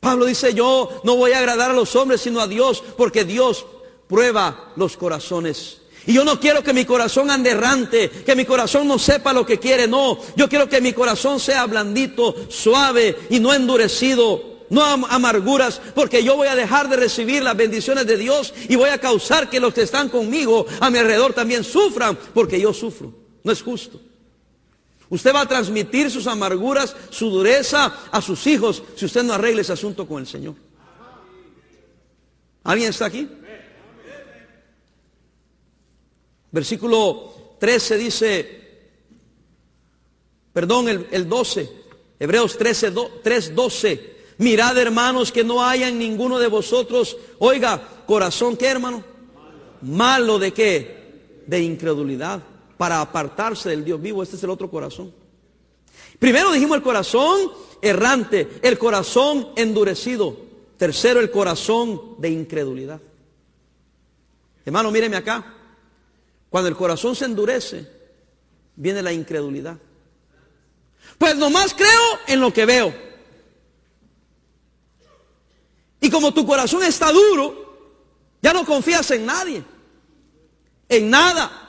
Pablo 0.00 0.24
dice, 0.24 0.54
yo 0.54 1.02
no 1.04 1.16
voy 1.16 1.32
a 1.32 1.38
agradar 1.38 1.70
a 1.70 1.74
los 1.74 1.94
hombres 1.94 2.22
sino 2.22 2.40
a 2.40 2.48
Dios, 2.48 2.82
porque 2.96 3.24
Dios 3.24 3.66
prueba 4.08 4.72
los 4.76 4.96
corazones. 4.96 5.82
Y 6.06 6.14
yo 6.14 6.24
no 6.24 6.40
quiero 6.40 6.62
que 6.64 6.72
mi 6.72 6.84
corazón 6.84 7.30
ande 7.30 7.50
errante, 7.50 8.10
que 8.10 8.34
mi 8.34 8.44
corazón 8.44 8.88
no 8.88 8.98
sepa 8.98 9.32
lo 9.32 9.46
que 9.46 9.58
quiere, 9.58 9.86
no. 9.86 10.18
Yo 10.34 10.48
quiero 10.48 10.68
que 10.68 10.80
mi 10.80 10.92
corazón 10.92 11.38
sea 11.38 11.66
blandito, 11.66 12.34
suave 12.50 13.16
y 13.30 13.38
no 13.38 13.54
endurecido 13.54 14.51
no 14.72 14.82
amarguras, 14.84 15.80
porque 15.94 16.24
yo 16.24 16.34
voy 16.34 16.48
a 16.48 16.56
dejar 16.56 16.88
de 16.88 16.96
recibir 16.96 17.42
las 17.42 17.54
bendiciones 17.54 18.06
de 18.06 18.16
Dios 18.16 18.54
y 18.68 18.74
voy 18.74 18.88
a 18.88 18.98
causar 18.98 19.50
que 19.50 19.60
los 19.60 19.74
que 19.74 19.82
están 19.82 20.08
conmigo 20.08 20.64
a 20.80 20.90
mi 20.90 20.98
alrededor 20.98 21.34
también 21.34 21.62
sufran, 21.62 22.18
porque 22.32 22.58
yo 22.58 22.72
sufro. 22.72 23.12
No 23.44 23.52
es 23.52 23.62
justo. 23.62 24.00
Usted 25.10 25.34
va 25.34 25.42
a 25.42 25.46
transmitir 25.46 26.10
sus 26.10 26.26
amarguras, 26.26 26.96
su 27.10 27.28
dureza 27.28 27.98
a 28.10 28.22
sus 28.22 28.46
hijos 28.46 28.82
si 28.96 29.04
usted 29.04 29.22
no 29.22 29.34
arregla 29.34 29.60
ese 29.60 29.74
asunto 29.74 30.08
con 30.08 30.22
el 30.22 30.26
Señor. 30.26 30.54
¿Alguien 32.64 32.88
está 32.88 33.06
aquí? 33.06 33.28
Versículo 36.50 37.56
13 37.60 37.98
dice, 37.98 38.62
perdón, 40.54 40.88
el, 40.88 41.28
12, 41.28 41.70
Hebreos 42.18 42.56
13, 42.56 42.92
3, 43.22 43.54
12. 43.54 44.11
Mirad 44.38 44.76
hermanos 44.78 45.30
que 45.30 45.44
no 45.44 45.64
haya 45.64 45.88
en 45.88 45.98
ninguno 45.98 46.38
de 46.38 46.48
vosotros, 46.48 47.16
oiga, 47.38 47.80
corazón, 48.06 48.56
¿qué 48.56 48.66
hermano? 48.66 49.04
Malo 49.82 50.38
de 50.38 50.52
qué? 50.52 51.42
De 51.46 51.60
incredulidad, 51.60 52.42
para 52.76 53.00
apartarse 53.00 53.68
del 53.68 53.84
Dios 53.84 54.00
vivo. 54.00 54.22
Este 54.22 54.36
es 54.36 54.42
el 54.44 54.50
otro 54.50 54.70
corazón. 54.70 55.12
Primero 56.18 56.52
dijimos 56.52 56.76
el 56.76 56.82
corazón 56.82 57.50
errante, 57.80 58.48
el 58.62 58.78
corazón 58.78 59.48
endurecido. 59.56 60.36
Tercero, 60.76 61.20
el 61.20 61.30
corazón 61.30 62.16
de 62.18 62.30
incredulidad. 62.30 63.00
Hermano, 64.64 64.90
míreme 64.90 65.16
acá. 65.16 65.54
Cuando 66.48 66.68
el 66.68 66.76
corazón 66.76 67.14
se 67.14 67.24
endurece, 67.24 67.88
viene 68.76 69.02
la 69.02 69.12
incredulidad. 69.12 69.78
Pues 71.18 71.36
nomás 71.36 71.74
creo 71.74 72.18
en 72.26 72.40
lo 72.40 72.52
que 72.52 72.66
veo. 72.66 73.11
Y 76.02 76.10
como 76.10 76.34
tu 76.34 76.44
corazón 76.44 76.82
está 76.82 77.12
duro, 77.12 78.34
ya 78.42 78.52
no 78.52 78.66
confías 78.66 79.08
en 79.12 79.24
nadie, 79.24 79.64
en 80.88 81.08
nada. 81.08 81.60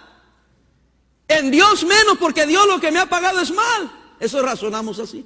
En 1.28 1.52
Dios 1.52 1.84
menos, 1.84 2.18
porque 2.20 2.48
Dios 2.48 2.68
lo 2.68 2.80
que 2.80 2.92
me 2.92 3.00
ha 3.00 3.06
pagado 3.06 3.40
es 3.40 3.52
mal. 3.52 3.92
Eso 4.20 4.42
razonamos 4.42 4.98
así. 4.98 5.24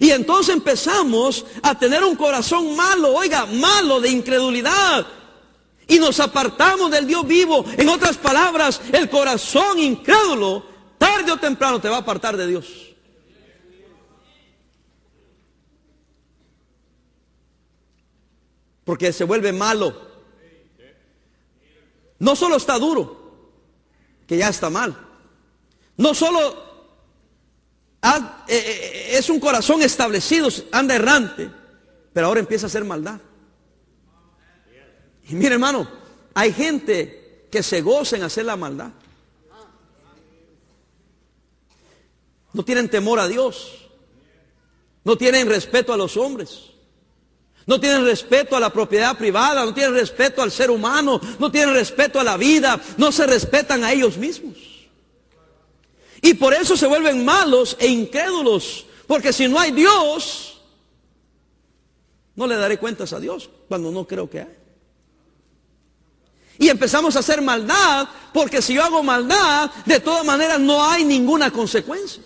Y 0.00 0.10
entonces 0.10 0.56
empezamos 0.56 1.46
a 1.62 1.78
tener 1.78 2.02
un 2.02 2.16
corazón 2.16 2.74
malo, 2.74 3.14
oiga, 3.14 3.46
malo 3.46 4.00
de 4.00 4.10
incredulidad. 4.10 5.06
Y 5.86 6.00
nos 6.00 6.18
apartamos 6.18 6.90
del 6.90 7.06
Dios 7.06 7.24
vivo. 7.28 7.64
En 7.76 7.88
otras 7.88 8.16
palabras, 8.16 8.80
el 8.92 9.08
corazón 9.08 9.78
incrédulo, 9.78 10.66
tarde 10.98 11.30
o 11.30 11.36
temprano 11.36 11.80
te 11.80 11.88
va 11.88 11.98
a 11.98 12.00
apartar 12.00 12.36
de 12.36 12.48
Dios. 12.48 12.87
Porque 18.88 19.12
se 19.12 19.24
vuelve 19.24 19.52
malo. 19.52 19.94
No 22.20 22.34
solo 22.34 22.56
está 22.56 22.78
duro, 22.78 23.34
que 24.26 24.38
ya 24.38 24.48
está 24.48 24.70
mal. 24.70 24.96
No 25.98 26.14
solo 26.14 26.56
eh, 28.02 28.46
eh, 28.48 29.08
es 29.10 29.28
un 29.28 29.40
corazón 29.40 29.82
establecido, 29.82 30.48
anda 30.72 30.94
errante, 30.94 31.50
pero 32.14 32.28
ahora 32.28 32.40
empieza 32.40 32.64
a 32.64 32.68
hacer 32.68 32.82
maldad. 32.82 33.20
Y 35.28 35.34
mire 35.34 35.52
hermano, 35.52 35.86
hay 36.32 36.50
gente 36.54 37.46
que 37.52 37.62
se 37.62 37.82
goza 37.82 38.16
en 38.16 38.22
hacer 38.22 38.46
la 38.46 38.56
maldad. 38.56 38.92
No 42.54 42.64
tienen 42.64 42.88
temor 42.88 43.20
a 43.20 43.28
Dios. 43.28 43.90
No 45.04 45.18
tienen 45.18 45.46
respeto 45.46 45.92
a 45.92 45.98
los 45.98 46.16
hombres. 46.16 46.77
No 47.68 47.78
tienen 47.78 48.02
respeto 48.02 48.56
a 48.56 48.60
la 48.60 48.72
propiedad 48.72 49.18
privada, 49.18 49.62
no 49.62 49.74
tienen 49.74 49.92
respeto 49.92 50.40
al 50.40 50.50
ser 50.50 50.70
humano, 50.70 51.20
no 51.38 51.52
tienen 51.52 51.74
respeto 51.74 52.18
a 52.18 52.24
la 52.24 52.38
vida, 52.38 52.80
no 52.96 53.12
se 53.12 53.26
respetan 53.26 53.84
a 53.84 53.92
ellos 53.92 54.16
mismos. 54.16 54.56
Y 56.22 56.32
por 56.32 56.54
eso 56.54 56.78
se 56.78 56.86
vuelven 56.86 57.26
malos 57.26 57.76
e 57.78 57.86
incrédulos. 57.88 58.86
Porque 59.06 59.34
si 59.34 59.48
no 59.48 59.60
hay 59.60 59.72
Dios, 59.72 60.62
no 62.36 62.46
le 62.46 62.56
daré 62.56 62.78
cuentas 62.78 63.12
a 63.12 63.20
Dios 63.20 63.50
cuando 63.68 63.90
no 63.90 64.06
creo 64.06 64.30
que 64.30 64.40
hay. 64.40 64.56
Y 66.58 66.70
empezamos 66.70 67.16
a 67.16 67.18
hacer 67.18 67.42
maldad, 67.42 68.08
porque 68.32 68.62
si 68.62 68.72
yo 68.72 68.82
hago 68.82 69.02
maldad, 69.02 69.70
de 69.84 70.00
todas 70.00 70.24
maneras 70.24 70.58
no 70.58 70.82
hay 70.82 71.04
ninguna 71.04 71.50
consecuencia. 71.50 72.22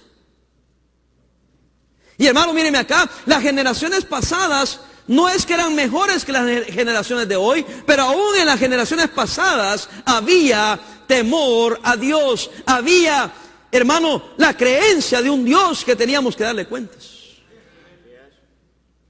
Y 2.16 2.28
hermano, 2.28 2.52
míreme 2.52 2.78
acá, 2.78 3.11
las 3.26 3.42
generaciones 3.42 4.04
pasadas 4.04 4.78
no 5.06 5.28
es 5.28 5.44
que 5.44 5.54
eran 5.54 5.75
mejores 5.75 6.25
que 6.25 6.32
las 6.32 6.66
generaciones 6.66 7.28
de 7.28 7.37
hoy, 7.37 7.64
pero 7.87 8.02
aún 8.02 8.37
en 8.37 8.47
las 8.47 8.59
generaciones 8.59 9.09
pasadas 9.09 9.88
había 10.04 10.78
temor 11.06 11.80
a 11.82 11.97
Dios, 11.97 12.50
había 12.65 13.32
hermano, 13.73 14.23
la 14.36 14.54
creencia 14.56 15.23
de 15.23 15.30
un 15.30 15.45
Dios 15.45 15.84
que 15.84 15.97
teníamos 15.97 16.36
que 16.36 16.45
darle 16.45 16.67
cuentas. 16.67 17.21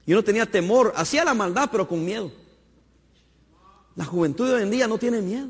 Yo 0.05 0.15
no 0.15 0.23
tenía 0.23 0.45
temor, 0.45 0.93
hacía 0.95 1.23
la 1.23 1.33
maldad, 1.33 1.69
pero 1.71 1.87
con 1.87 2.03
miedo. 2.03 2.31
La 3.95 4.05
juventud 4.05 4.47
de 4.47 4.55
hoy 4.55 4.63
en 4.63 4.71
día 4.71 4.87
no 4.87 4.97
tiene 4.97 5.21
miedo. 5.21 5.49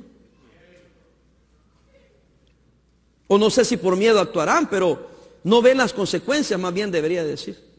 O 3.27 3.38
no 3.38 3.49
sé 3.49 3.63
si 3.63 3.77
por 3.77 3.95
miedo 3.95 4.19
actuarán, 4.19 4.67
pero 4.69 5.10
no 5.43 5.62
ven 5.62 5.77
las 5.77 5.93
consecuencias, 5.93 6.60
más 6.60 6.73
bien 6.73 6.91
debería 6.91 7.23
decir. 7.23 7.72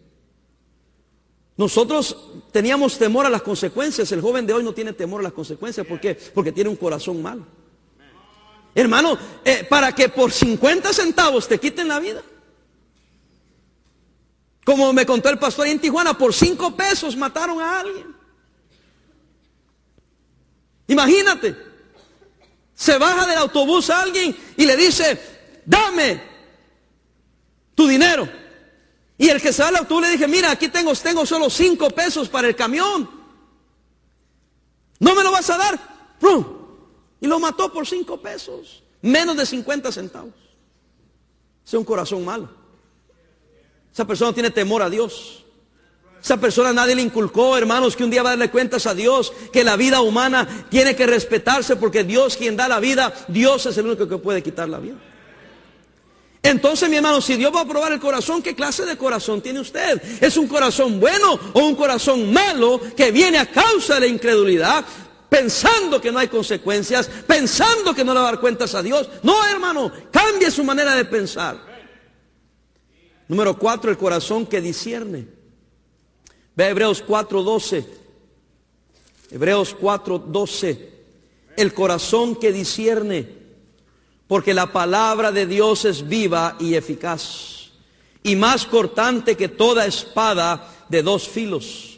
Nosotros 1.57 2.17
teníamos 2.51 2.99
temor 2.99 3.27
a 3.27 3.31
las 3.31 3.43
consecuencias, 3.43 4.11
el 4.11 4.21
joven 4.21 4.47
de 4.47 4.53
hoy 4.53 4.65
no 4.65 4.75
tiene 4.75 4.93
temor 4.93 5.21
a 5.21 5.25
las 5.25 5.33
consecuencias, 5.33 5.87
¿por 5.87 6.01
qué? 6.01 6.15
Porque 6.15 6.51
tiene 6.51 6.71
un 6.71 6.77
corazón 6.77 7.23
malo. 7.23 7.47
Hermano, 8.75 9.17
eh, 9.45 9.65
para 9.69 9.95
que 9.95 10.09
por 10.09 10.33
50 10.33 10.93
centavos 10.93 11.47
te 11.47 11.61
quiten 11.61 11.87
la 11.87 12.01
vida. 12.01 12.23
Como 14.65 14.93
me 14.93 15.07
contó 15.07 15.29
el 15.29 15.39
pastor 15.39 15.69
en 15.69 15.79
Tijuana, 15.79 16.19
por 16.19 16.35
5 16.35 16.75
pesos 16.75 17.17
mataron 17.17 17.61
a 17.61 17.81
alguien. 17.81 18.15
Imagínate, 20.89 21.57
se 22.75 22.99
baja 22.99 23.27
del 23.27 23.39
autobús 23.39 23.91
a 23.91 24.03
alguien 24.03 24.37
y 24.57 24.67
le 24.67 24.77
dice, 24.77 25.21
dame 25.65 26.21
tu 27.77 27.87
dinero. 27.87 28.29
Y 29.17 29.29
el 29.29 29.41
que 29.41 29.53
se 29.53 29.63
va 29.63 29.69
al 29.69 29.77
autobús 29.77 30.03
le 30.03 30.11
dije, 30.11 30.27
mira, 30.27 30.51
aquí 30.51 30.69
tengo, 30.69 30.95
tengo 30.95 31.25
solo 31.25 31.49
5 31.49 31.91
pesos 31.91 32.29
para 32.29 32.49
el 32.49 32.57
camión. 32.57 33.09
¿No 34.99 35.15
me 35.15 35.23
lo 35.23 35.31
vas 35.31 35.51
a 35.51 35.59
dar? 35.59 35.95
Y 37.21 37.27
lo 37.27 37.39
mató 37.39 37.73
por 37.73 37.87
cinco 37.87 38.21
pesos. 38.21 38.83
Menos 39.03 39.37
de 39.37 39.47
50 39.47 39.93
centavos. 39.93 40.33
Es 41.67 41.75
un 41.75 41.85
corazón 41.85 42.25
malo. 42.25 42.49
Esa 43.93 44.07
persona 44.07 44.33
tiene 44.33 44.51
temor 44.51 44.83
a 44.83 44.91
Dios. 44.91 45.45
Esa 46.23 46.39
persona 46.39 46.73
nadie 46.73 46.95
le 46.95 47.03
inculcó, 47.03 47.57
hermanos, 47.57 47.97
que 47.97 48.05
un 48.05 48.11
día 48.11 48.23
va 48.23 48.31
a 48.31 48.33
darle 48.33 48.51
cuentas 48.51 48.87
a 48.87 48.95
Dios, 48.95 49.33
que 49.53 49.63
la 49.63 49.77
vida 49.77 50.01
humana 50.01 50.67
tiene 50.71 50.97
que 50.97 51.07
respetarse 51.07 51.77
porque 51.77 52.03
Dios 52.03 52.37
quien 52.37 52.57
da 52.57 52.67
la 52.67 52.81
vida, 52.81 53.13
Dios 53.29 53.67
es 53.67 53.77
el 53.77 53.87
único 53.87 54.09
que 54.09 54.17
puede 54.17 54.43
quitar 54.43 54.69
la 54.69 54.79
vida. 54.79 54.97
Entonces, 56.45 56.91
mi 56.91 56.97
hermano, 56.97 57.23
si 57.23 57.37
Dios 57.37 57.51
va 57.55 57.63
a 57.63 57.67
probar 57.67 57.91
el 57.93 57.99
corazón, 57.99 58.43
¿qué 58.43 58.55
clase 58.55 58.85
de 58.85 58.99
corazón 58.99 59.41
tiene 59.41 59.61
usted? 59.61 60.01
¿Es 60.21 60.37
un 60.37 60.47
corazón 60.47 61.01
bueno 61.01 61.41
o 61.55 61.61
un 61.61 61.75
corazón 61.75 62.31
malo 62.35 62.79
que 62.95 63.11
viene 63.11 63.39
a 63.39 63.51
causa 63.51 63.95
de 63.95 64.01
la 64.01 64.07
incredulidad? 64.07 64.85
pensando 65.27 66.01
que 66.01 66.13
no 66.13 66.21
hay 66.21 66.29
consecuencias, 66.29 67.11
pensando 67.27 67.93
que 67.93 68.05
no 68.05 68.15
le 68.15 68.21
va 68.21 68.29
a 68.29 68.31
dar 68.31 68.41
cuentas 68.41 68.73
a 68.77 68.83
Dios. 68.85 69.09
No, 69.25 69.45
hermano, 69.45 69.91
cambie 70.13 70.49
su 70.49 70.63
manera 70.63 70.95
de 70.95 71.05
pensar. 71.07 71.59
Número 73.27 73.59
cuatro, 73.59 73.91
el 73.91 73.97
corazón 73.97 74.47
que 74.47 74.61
discierne. 74.61 75.27
Ve 76.55 76.69
Hebreos 76.69 77.03
4:12. 77.05 77.85
Hebreos 79.33 79.75
4:12. 79.77 80.89
El 81.57 81.75
corazón 81.75 82.37
que 82.37 82.53
discierne. 82.53 83.44
Porque 84.27 84.55
la 84.55 84.73
palabra 84.73 85.33
de 85.33 85.47
Dios 85.47 85.85
es 85.85 86.09
viva 86.09 86.57
y 86.59 86.75
eficaz. 86.75 87.71
Y 88.23 88.37
más 88.37 88.65
cortante 88.67 89.37
que 89.37 89.49
toda 89.49 89.87
espada 89.87 90.71
de 90.89 91.03
dos 91.03 91.29
filos 91.29 91.95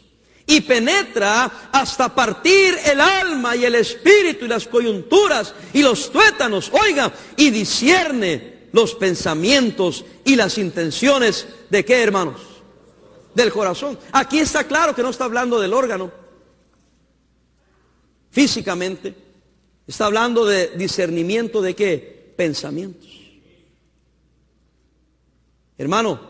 y 0.49 0.61
penetra 0.61 1.69
hasta 1.73 2.15
partir 2.15 2.75
el 2.85 3.01
alma 3.01 3.55
y 3.55 3.65
el 3.65 3.75
espíritu 3.75 4.45
y 4.45 4.47
las 4.47 4.65
coyunturas 4.65 5.53
y 5.73 5.83
los 5.83 6.09
tuétanos, 6.09 6.71
oiga, 6.71 7.13
y 7.35 7.51
discierne 7.51 8.69
los 8.71 8.95
pensamientos 8.95 10.05
y 10.23 10.37
las 10.37 10.57
intenciones 10.57 11.47
de 11.69 11.83
qué, 11.83 12.01
hermanos? 12.01 12.39
Del 13.35 13.51
corazón. 13.51 13.99
Aquí 14.13 14.39
está 14.39 14.63
claro 14.63 14.95
que 14.95 15.03
no 15.03 15.09
está 15.09 15.25
hablando 15.25 15.59
del 15.59 15.73
órgano 15.73 16.11
físicamente, 18.31 19.15
está 19.85 20.05
hablando 20.05 20.45
de 20.45 20.67
discernimiento 20.77 21.61
de 21.61 21.75
qué? 21.75 22.16
Pensamientos. 22.37 23.09
Hermano, 25.77 26.21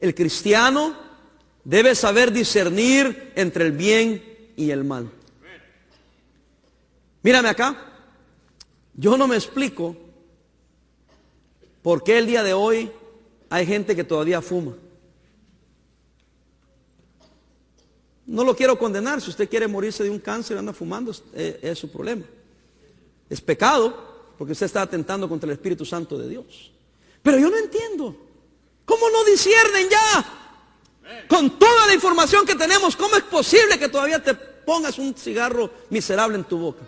el 0.00 0.14
cristiano 0.14 1.10
Debe 1.64 1.94
saber 1.94 2.32
discernir 2.32 3.32
entre 3.36 3.66
el 3.66 3.72
bien 3.72 4.52
y 4.56 4.70
el 4.70 4.84
mal. 4.84 5.10
Mírame 7.22 7.48
acá. 7.48 7.86
Yo 8.94 9.16
no 9.16 9.28
me 9.28 9.36
explico 9.36 9.96
por 11.82 12.02
qué 12.02 12.18
el 12.18 12.26
día 12.26 12.42
de 12.42 12.54
hoy 12.54 12.90
hay 13.50 13.66
gente 13.66 13.94
que 13.94 14.04
todavía 14.04 14.40
fuma. 14.40 14.74
No 18.26 18.44
lo 18.44 18.56
quiero 18.56 18.78
condenar. 18.78 19.20
Si 19.20 19.28
usted 19.28 19.48
quiere 19.48 19.68
morirse 19.68 20.02
de 20.02 20.10
un 20.10 20.18
cáncer 20.18 20.56
anda 20.56 20.72
fumando, 20.72 21.10
es, 21.10 21.22
es 21.34 21.78
su 21.78 21.90
problema. 21.90 22.24
Es 23.28 23.40
pecado, 23.40 24.09
porque 24.40 24.54
usted 24.54 24.64
está 24.64 24.80
atentando 24.80 25.28
contra 25.28 25.46
el 25.48 25.52
Espíritu 25.52 25.84
Santo 25.84 26.16
de 26.16 26.26
Dios. 26.26 26.70
Pero 27.22 27.36
yo 27.36 27.50
no 27.50 27.58
entiendo. 27.58 28.16
¿Cómo 28.86 29.10
no 29.10 29.22
disciernen 29.24 29.86
ya? 29.90 31.26
Con 31.28 31.58
toda 31.58 31.86
la 31.86 31.92
información 31.92 32.46
que 32.46 32.54
tenemos, 32.54 32.96
¿cómo 32.96 33.16
es 33.16 33.22
posible 33.24 33.78
que 33.78 33.90
todavía 33.90 34.22
te 34.22 34.32
pongas 34.32 34.96
un 34.98 35.14
cigarro 35.14 35.70
miserable 35.90 36.38
en 36.38 36.44
tu 36.44 36.56
boca? 36.56 36.80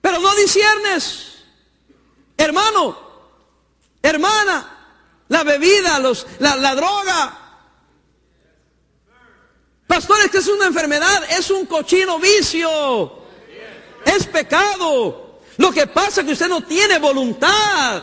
Pero 0.00 0.18
no 0.18 0.34
disiernes. 0.34 1.44
Hermano, 2.36 2.98
hermana, 4.02 4.96
la 5.28 5.44
bebida, 5.44 6.00
los, 6.00 6.26
la, 6.40 6.56
la 6.56 6.74
droga. 6.74 7.38
Pastores, 9.86 10.32
que 10.32 10.38
es 10.38 10.48
una 10.48 10.66
enfermedad, 10.66 11.30
es 11.30 11.48
un 11.52 11.66
cochino 11.66 12.18
vicio. 12.18 13.19
Es 14.16 14.26
pecado. 14.26 15.40
Lo 15.56 15.70
que 15.70 15.86
pasa 15.86 16.20
es 16.20 16.26
que 16.26 16.32
usted 16.32 16.48
no 16.48 16.62
tiene 16.62 16.98
voluntad. 16.98 18.02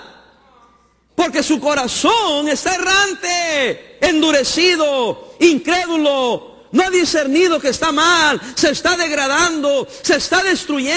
Porque 1.15 1.41
su 1.41 1.59
corazón 1.59 2.47
está 2.47 2.75
errante, 2.75 3.97
endurecido, 3.99 5.33
incrédulo, 5.39 6.57
no 6.71 6.83
ha 6.83 6.89
discernido 6.91 7.59
que 7.59 7.69
está 7.69 7.91
mal, 7.91 8.39
se 8.55 8.69
está 8.69 8.95
degradando, 8.95 9.87
se 10.03 10.17
está 10.17 10.43
destruyendo. 10.43 10.95